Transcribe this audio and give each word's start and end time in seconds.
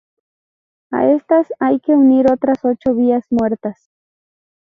A 0.89 1.05
estas 1.11 1.53
hay 1.59 1.79
que 1.79 1.91
unir 1.91 2.25
otras 2.31 2.57
ocho 2.65 2.95
vías 2.95 3.27
muertas. 3.29 3.91